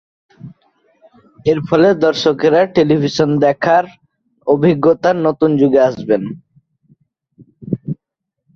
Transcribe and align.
এর 1.45 1.59
ফলে, 1.67 1.89
দর্শকেরা 2.05 2.61
টেলিভিশন 2.75 3.29
দেখার 3.45 3.85
অভিজ্ঞতার 4.47 5.15
নতুন 5.27 5.49
যুগে 5.61 5.79
আসবেন। 5.89 6.23